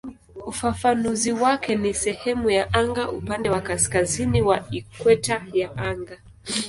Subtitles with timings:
[0.45, 6.17] Ufafanuzi wake ni "sehemu ya anga upande wa kaskazini wa ikweta ya anga".